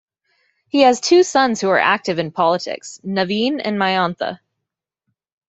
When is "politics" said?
2.31-2.99